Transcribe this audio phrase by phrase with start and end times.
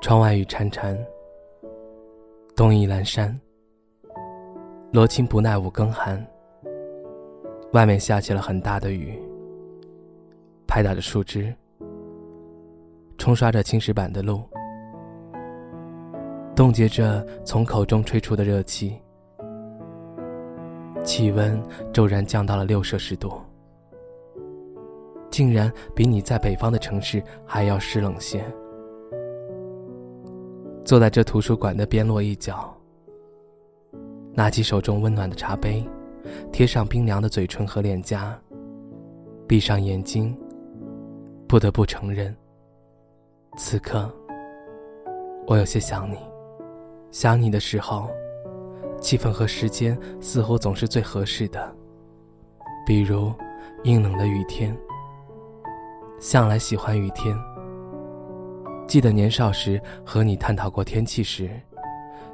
[0.00, 0.96] 窗外雨潺潺，
[2.54, 3.36] 冬意阑珊。
[4.92, 6.24] 罗衾不耐五更寒，
[7.72, 9.20] 外面下起了很大的雨，
[10.68, 11.52] 拍打着树枝，
[13.18, 14.40] 冲刷着青石板的路，
[16.54, 18.96] 冻结着从口中吹出的热气，
[21.02, 21.60] 气温
[21.92, 23.32] 骤然降到了六摄氏度，
[25.28, 28.42] 竟然比你在北方的城市还要湿冷些。
[30.88, 32.74] 坐在这图书馆的边落一角，
[34.32, 35.86] 拿起手中温暖的茶杯，
[36.50, 38.34] 贴上冰凉的嘴唇和脸颊，
[39.46, 40.34] 闭上眼睛，
[41.46, 42.34] 不得不承认，
[43.58, 44.10] 此刻
[45.46, 46.16] 我有些想你。
[47.10, 48.08] 想你的时候，
[48.98, 51.70] 气氛和时间似乎总是最合适的，
[52.86, 53.30] 比如
[53.84, 54.74] 阴冷的雨天。
[56.18, 57.36] 向来喜欢雨天。
[58.88, 61.50] 记得年少时和你探讨过天气时，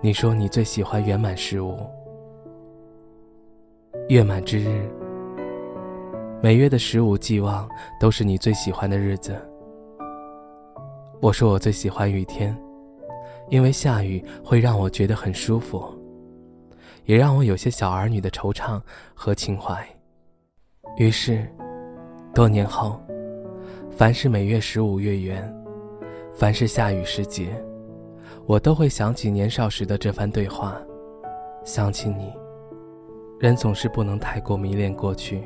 [0.00, 1.78] 你说你最喜欢圆满事物。
[4.08, 4.90] 月满之日，
[6.42, 7.68] 每月的十五既望
[8.00, 9.40] 都是你最喜欢的日子。
[11.20, 12.56] 我说我最喜欢雨天，
[13.48, 15.84] 因为下雨会让我觉得很舒服，
[17.04, 18.82] 也让我有些小儿女的惆怅
[19.14, 19.86] 和情怀。
[20.96, 21.46] 于是，
[22.34, 23.00] 多年后，
[23.92, 25.59] 凡是每月十五月圆。
[26.40, 27.50] 凡是下雨时节，
[28.46, 30.80] 我都会想起年少时的这番对话，
[31.66, 32.32] 想起你。
[33.38, 35.44] 人总是不能太过迷恋过去。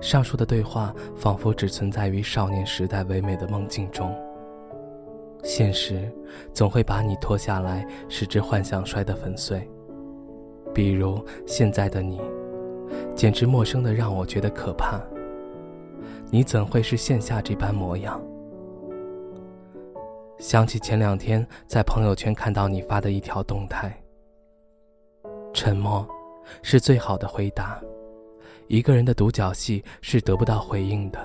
[0.00, 4.10] 上述的对话仿佛只存在于少年时代唯美的梦境中。
[5.42, 6.10] 现实
[6.54, 9.68] 总会把你拖下来，使之幻想摔得粉碎。
[10.72, 12.22] 比如现在的你，
[13.14, 14.98] 简直陌生的让我觉得可怕。
[16.30, 18.18] 你怎会是现下这般模样？
[20.38, 23.96] 想起前两天在朋友圈看到你发的一条动态。
[25.52, 26.06] 沉默，
[26.62, 27.80] 是最好的回答。
[28.66, 31.18] 一个人的独角戏是得不到回应的。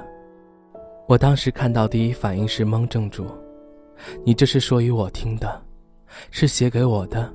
[1.08, 3.26] 我当时看到第一反应是懵怔住。
[4.24, 5.62] 你这是说与我听的，
[6.32, 7.34] 是写给我的。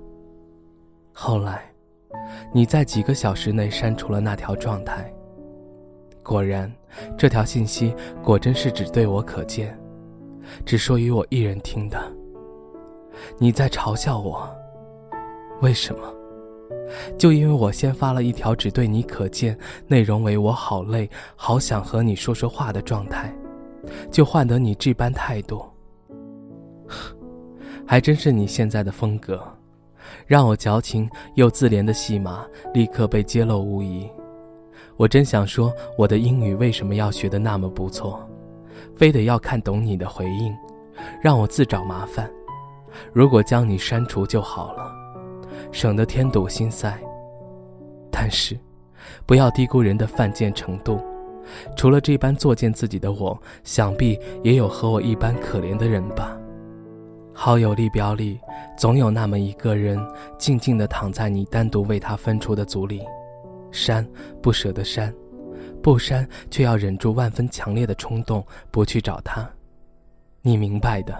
[1.12, 1.70] 后来，
[2.52, 5.12] 你在几个小时内删除了那条状态。
[6.22, 6.72] 果然，
[7.18, 9.78] 这条信息果真是只对我可见。
[10.64, 12.00] 只说与我一人听的。
[13.38, 14.48] 你在嘲笑我，
[15.60, 16.12] 为什么？
[17.18, 19.56] 就因为我先发了一条只对你可见、
[19.86, 23.34] 内容为我好累、好想和你说说话的状态，
[24.10, 25.64] 就换得你这般态度。
[27.86, 29.42] 还真是你现在的风格，
[30.26, 34.08] 让我矫情又自怜的戏码立刻被揭露无疑。
[34.96, 38.28] 我真想说，我的英语为什么要学得那么不错？
[38.96, 40.54] 非得要看懂你的回应，
[41.22, 42.30] 让我自找麻烦。
[43.12, 44.92] 如果将你删除就好了，
[45.72, 46.96] 省得添堵心塞。
[48.10, 48.56] 但是，
[49.26, 51.00] 不要低估人的犯贱程度。
[51.76, 56.38] 除了这般作践自己的我，想必也有和我一般可怜的人吧。
[57.34, 58.38] 好友列表里，
[58.78, 59.98] 总有那么一个人，
[60.38, 63.02] 静静地躺在你单独为他分出的组里，
[63.72, 64.08] 删
[64.40, 65.12] 不舍得删。
[65.84, 69.46] 不删，却要忍住万分强烈的冲动，不去找他。
[70.40, 71.14] 你明白的，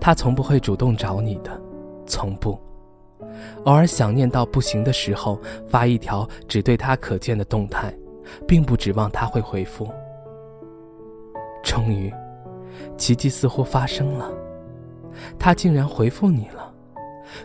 [0.00, 1.62] 他从不会主动找你的，
[2.04, 2.60] 从不。
[3.66, 7.94] 偶尔想念到不行的时候，发一条只对他可见的动态，
[8.48, 9.88] 并不指望他会回复。
[11.62, 12.12] 终于，
[12.96, 14.28] 奇迹似乎发生了，
[15.38, 16.74] 他竟然回复你了。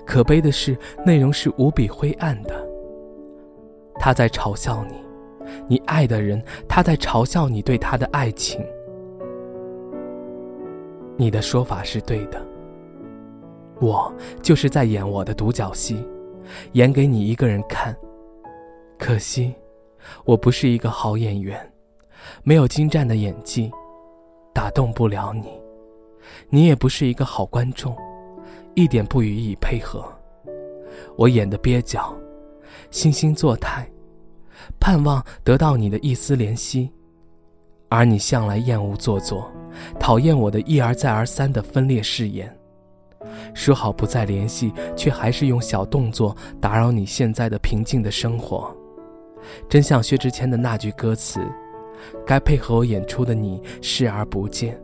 [0.04, 0.76] 可悲的是，
[1.06, 2.68] 内容是无比灰暗的。
[4.00, 5.03] 他在嘲笑你。
[5.68, 8.64] 你爱的人，他在嘲笑你对他的爱情。
[11.16, 12.44] 你的说法是对的，
[13.80, 14.12] 我
[14.42, 16.04] 就是在演我的独角戏，
[16.72, 17.96] 演给你一个人看。
[18.98, 19.54] 可惜，
[20.26, 21.72] 我不是一个好演员，
[22.44, 23.72] 没有精湛的演技，
[24.54, 25.52] 打动不了你。
[26.50, 27.96] 你也不是一个好观众，
[28.74, 30.04] 一点不予以配合。
[31.16, 32.16] 我演的蹩脚，
[32.92, 33.88] 惺惺作态。
[34.84, 36.92] 盼望得到你的一丝怜惜，
[37.88, 39.50] 而你向来厌恶做作，
[39.98, 42.54] 讨厌我的一而再而三的分裂誓言。
[43.54, 48.76] 说好不再联系，却还是用小动作打扰你现在的平静的生活。
[49.70, 51.40] 真像薛之谦的那句歌词
[52.28, 54.78] ：“该配合我演出的你视而不见，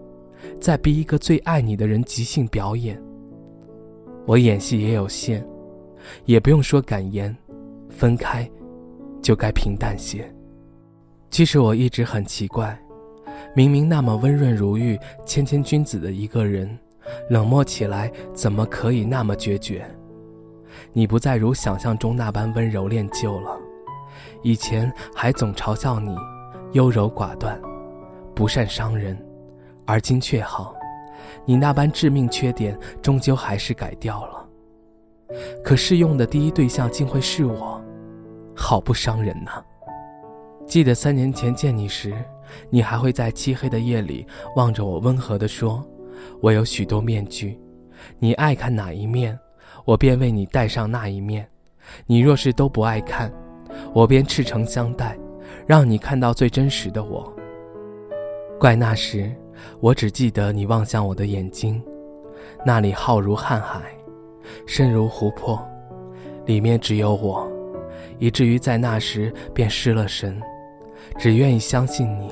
[0.61, 2.97] 在逼一个最爱你的人即兴表演。”
[4.25, 5.45] 我演戏也有限，
[6.23, 7.35] 也不用说感言，
[7.89, 8.49] 分开。
[9.21, 10.29] 就该平淡些。
[11.29, 12.77] 其实我一直很奇怪，
[13.55, 16.77] 明明那么温润如玉、谦谦君子的一个人，
[17.29, 19.85] 冷漠起来怎么可以那么决绝？
[20.93, 23.57] 你不再如想象中那般温柔恋旧了，
[24.41, 26.15] 以前还总嘲笑你
[26.71, 27.59] 优柔寡断，
[28.33, 29.17] 不善伤人，
[29.85, 30.73] 而今却好，
[31.45, 34.49] 你那般致命缺点终究还是改掉了。
[35.63, 37.79] 可试用的第一对象竟会是我，
[38.59, 39.63] 好不伤人呐！
[40.67, 42.13] 记得三年前见你时，
[42.69, 44.27] 你还会在漆黑的夜里
[44.57, 45.83] 望着我，温和地说
[46.41, 47.57] ：“我有许多面具，
[48.19, 49.39] 你爱看哪一面？”
[49.85, 51.47] 我便为你戴上那一面，
[52.05, 53.31] 你若是都不爱看，
[53.93, 55.17] 我便赤诚相待，
[55.65, 57.33] 让你看到最真实的我。
[58.59, 59.33] 怪那时，
[59.79, 61.81] 我只记得你望向我的眼睛，
[62.63, 63.81] 那里浩如瀚海，
[64.67, 65.59] 深如湖泊，
[66.45, 67.48] 里面只有我，
[68.19, 70.39] 以至于在那时便失了神，
[71.17, 72.31] 只愿意相信你。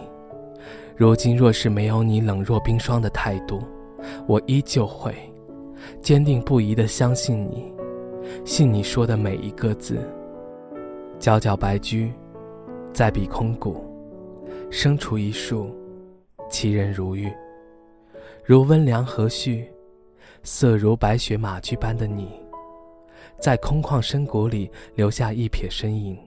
[0.96, 3.64] 如今若是没有你冷若冰霜的态度，
[4.28, 5.16] 我依旧会。
[6.02, 7.72] 坚定不移地相信你，
[8.44, 10.00] 信你说的每一个字。
[11.20, 12.12] 皎皎白驹，
[12.92, 13.86] 在彼空谷，
[14.70, 15.74] 生出一树，
[16.50, 17.32] 其人如玉，
[18.44, 19.64] 如温良和煦，
[20.44, 22.32] 色如白雪马驹般的你，
[23.40, 26.18] 在空旷深谷里留下一撇身影，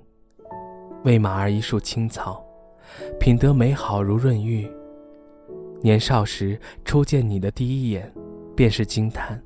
[1.05, 2.45] 为马儿一束青草，
[3.19, 4.71] 品德美好如润玉。
[5.83, 8.13] 年少时初见你的第一眼，
[8.55, 9.43] 便是惊叹。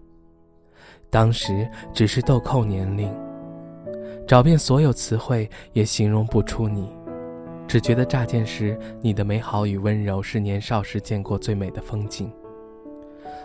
[1.09, 3.09] 当时只是豆蔻年龄，
[4.27, 6.93] 找遍所有词汇也形容不出你，
[7.69, 12.31] 只觉得乍见时你的美好与温柔是年少时见过最美的风景。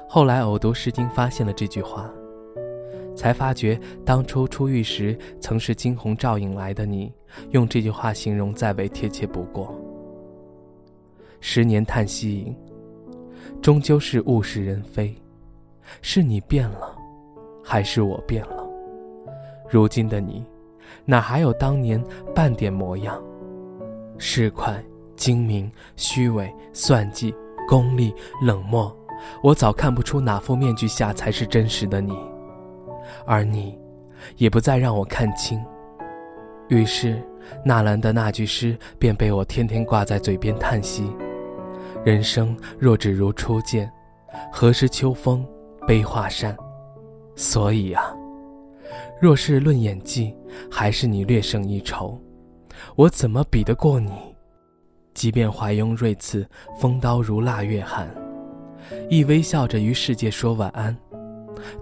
[0.08, 2.12] 后来偶读《诗经》，发现了这句话，
[3.20, 7.12] 才发觉当初出狱时曾是惊鸿照影来的你，
[7.50, 9.78] 用这句话形容再为贴切不过。
[11.42, 12.56] 十年叹息影，
[13.62, 15.14] 终究是物是人非，
[16.02, 16.96] 是你变了。
[17.62, 18.66] 还是我变了，
[19.70, 20.42] 如今的你，
[21.04, 22.02] 哪还有当年
[22.34, 23.22] 半点模样？
[24.18, 24.82] 市侩、
[25.18, 27.36] 精明、虚伪、算计、
[27.68, 28.96] 功利、冷漠，
[29.44, 32.18] 我早看不出哪副面具下才是真实的你，
[33.26, 33.78] 而你，
[34.38, 35.64] 也不再让我看清。
[36.68, 37.22] 于是，
[37.66, 41.12] 纳兰的那句诗便被我天天挂在嘴边叹息：
[42.06, 43.92] 人生若只如初见，
[44.52, 45.46] 何事秋风
[45.88, 46.56] 悲画扇？
[47.36, 48.14] 所以啊，
[49.20, 50.36] 若是论演技，
[50.70, 52.20] 还是你略胜一筹。
[52.96, 54.12] 我怎么比得过你？
[55.14, 56.48] 即便怀拥锐刺，
[56.80, 58.08] 锋刀如腊月寒，
[59.10, 60.96] 亦微笑着与世界说晚安。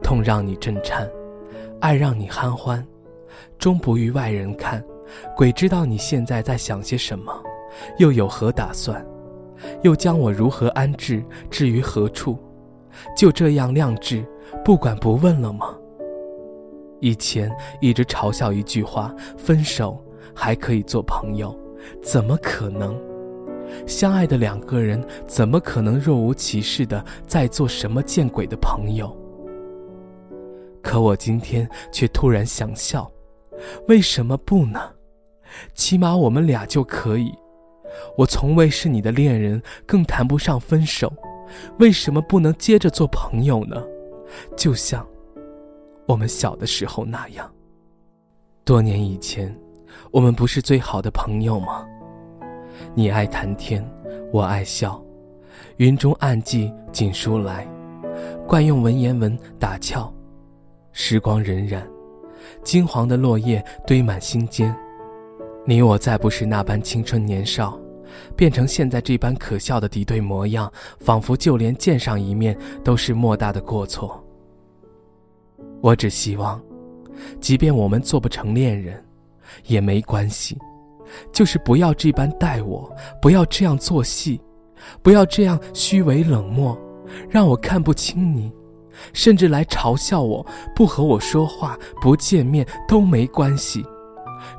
[0.01, 1.07] 痛让你震颤，
[1.79, 2.85] 爱让你酣欢，
[3.57, 4.83] 终不与外人看。
[5.35, 7.31] 鬼知道你现在在想些什么，
[7.97, 9.05] 又有何打算？
[9.83, 11.23] 又将我如何安置？
[11.49, 12.37] 置于何处？
[13.15, 14.25] 就这样亮智，
[14.65, 15.75] 不管不问了吗？
[16.99, 21.55] 以前一直嘲笑一句话：分手还可以做朋友，
[22.01, 22.99] 怎么可能？
[23.85, 29.15] 相爱的两个人怎么可能若无其事的在做什么见鬼的朋友？
[30.81, 33.11] 可我今天却突然想笑，
[33.87, 34.79] 为什么不呢？
[35.73, 37.33] 起码我们俩就可以。
[38.17, 41.11] 我从未是你的恋人，更谈不上分手。
[41.79, 43.81] 为什么不能接着做朋友呢？
[44.55, 45.07] 就像
[46.05, 47.49] 我们小的时候那样。
[48.65, 49.57] 多年以前，
[50.11, 51.87] 我们不是最好的朋友吗？
[52.93, 53.83] 你爱谈天，
[54.31, 55.01] 我爱笑，
[55.77, 57.65] 云中暗记锦书来，
[58.45, 60.13] 惯用文言文打俏。
[60.99, 61.79] 时光荏苒，
[62.63, 64.75] 金黄的落叶堆满心间，
[65.63, 67.79] 你我再不是那般青春年少。
[68.35, 74.25] 变成现在这般可笑的敌对模样，仿佛就连见上一面都是莫大的过错。
[75.81, 76.59] 我只希望，
[77.39, 79.05] 即便我们做不成恋人，
[79.65, 80.57] 也没关系，
[81.31, 84.41] 就是不要这般待我，不要这样做戏，
[85.03, 86.75] 不要这样虚伪冷漠，
[87.29, 88.51] 让我看不清你，
[89.13, 93.85] 甚至来嘲笑我，不和我说话，不见面都没关系。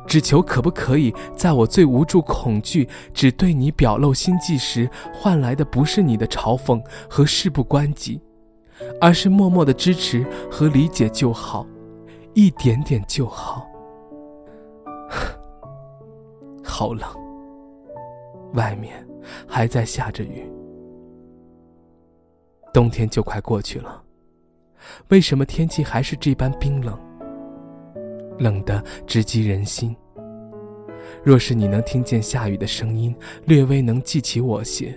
[0.07, 8.21] 只求可不可以，在我最无助、恐惧，只对你表露心迹时，换来的不是你的嘲讽和事不关己，
[9.00, 11.66] 而是默默的支持和理解就好，
[12.35, 13.66] 一点点就好。
[16.64, 17.09] 好冷，
[18.54, 19.07] 外面
[19.47, 20.50] 还在下着雨，
[22.75, 24.02] 冬天就快过去了，
[25.09, 26.99] 为什么天气还是这般冰冷？
[28.38, 29.97] 冷得直击人心。
[31.23, 33.14] 若是你能听见下雨的声音，
[33.47, 34.97] 略微能记起我些，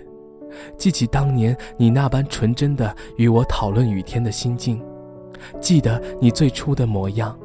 [0.76, 4.80] 记起当年你那般纯真的与我讨论雨天的心境，
[5.60, 7.36] 记得你最初的模样。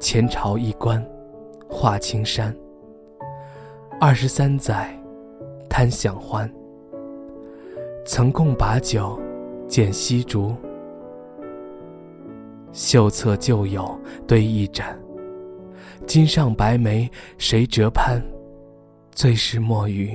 [0.00, 1.04] 前朝一关，
[1.68, 2.54] 画青山。
[4.00, 4.92] 二十三载，
[5.68, 6.52] 贪享欢。
[8.04, 9.20] 曾共把酒，
[9.72, 10.54] 见西竹。
[12.74, 13.98] 秀策旧友
[14.28, 15.00] 对一盏，
[16.06, 18.22] 今上白梅谁折攀？
[19.12, 20.14] 最是莫雨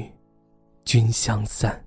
[0.86, 1.87] 君相散。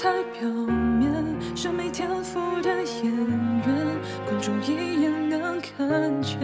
[0.00, 1.12] 太表面，
[1.56, 3.66] 像没天赋的演员，
[4.24, 6.38] 观众一眼能看见。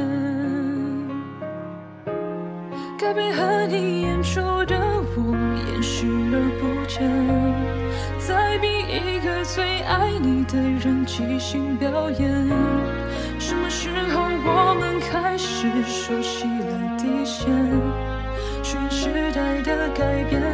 [2.99, 4.77] 该配合你演出的
[5.17, 5.37] 我，
[5.71, 7.09] 演视而不见。
[8.19, 12.49] 再逼一个最爱你的人即兴表演。
[13.39, 17.49] 什么时候我们开始熟悉了底线？
[18.65, 20.54] 全时代的改变，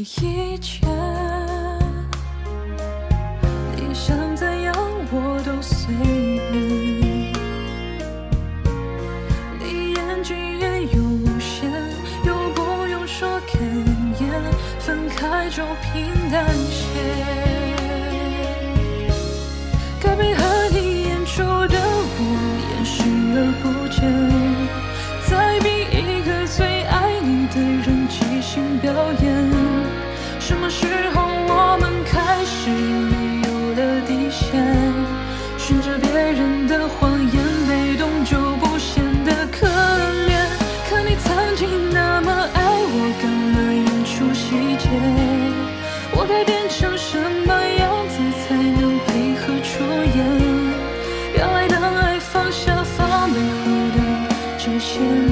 [0.00, 0.99] 一切，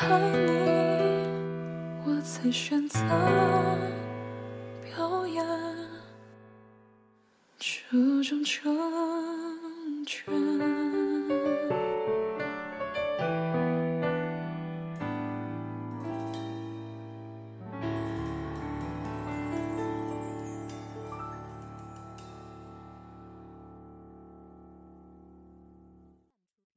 [0.00, 1.28] 爱你，
[2.04, 2.98] 我才选择
[4.82, 5.46] 表演
[7.58, 8.74] 这种成
[10.04, 10.73] 全。